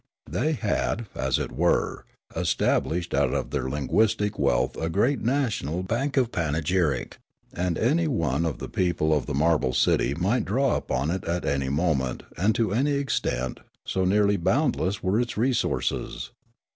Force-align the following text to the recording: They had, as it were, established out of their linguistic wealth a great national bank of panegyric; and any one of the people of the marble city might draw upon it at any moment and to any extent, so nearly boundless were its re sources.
They 0.27 0.53
had, 0.53 1.05
as 1.13 1.37
it 1.37 1.51
were, 1.51 2.05
established 2.35 3.13
out 3.13 3.35
of 3.35 3.51
their 3.51 3.69
linguistic 3.69 4.39
wealth 4.39 4.75
a 4.75 4.89
great 4.89 5.21
national 5.21 5.83
bank 5.83 6.17
of 6.17 6.31
panegyric; 6.31 7.19
and 7.53 7.77
any 7.77 8.07
one 8.07 8.43
of 8.43 8.57
the 8.57 8.67
people 8.67 9.15
of 9.15 9.27
the 9.27 9.35
marble 9.35 9.73
city 9.73 10.15
might 10.15 10.45
draw 10.45 10.75
upon 10.75 11.11
it 11.11 11.23
at 11.25 11.45
any 11.45 11.69
moment 11.69 12.23
and 12.35 12.55
to 12.55 12.73
any 12.73 12.93
extent, 12.93 13.59
so 13.85 14.03
nearly 14.03 14.37
boundless 14.37 15.03
were 15.03 15.19
its 15.21 15.37
re 15.37 15.53
sources. 15.53 16.31